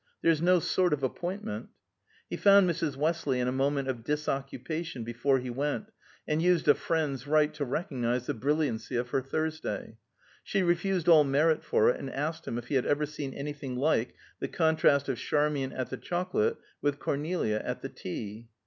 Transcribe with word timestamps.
There's 0.23 0.41
no 0.41 0.59
sort 0.59 0.93
of 0.93 1.03
appointment." 1.03 1.69
He 2.27 2.35
found 2.35 2.67
Mrs. 2.67 2.95
Westley 2.95 3.39
in 3.39 3.47
a 3.47 3.51
moment 3.51 3.87
of 3.87 4.03
disoccupation 4.03 5.03
before 5.03 5.37
he 5.37 5.51
went, 5.51 5.91
and 6.27 6.41
used 6.41 6.67
a 6.67 6.73
friend's 6.73 7.27
right 7.27 7.53
to 7.53 7.63
recognize 7.65 8.25
the 8.25 8.33
brilliancy 8.33 8.95
of 8.95 9.09
her 9.09 9.21
Thursday. 9.21 9.97
She 10.41 10.63
refused 10.63 11.07
all 11.07 11.23
merit 11.23 11.63
for 11.63 11.87
it 11.91 11.99
and 11.99 12.09
asked 12.09 12.47
him 12.47 12.57
if 12.57 12.69
he 12.69 12.73
had 12.73 12.87
ever 12.87 13.05
seen 13.05 13.35
any 13.35 13.53
thing 13.53 13.75
like 13.75 14.15
the 14.39 14.47
contrast 14.47 15.07
of 15.07 15.19
Charmian 15.19 15.71
at 15.71 15.91
the 15.91 15.97
chocolate 15.97 16.57
with 16.81 16.97
Cornelia 16.97 17.59
at 17.63 17.83
the 17.83 17.89
tea. 17.89 18.47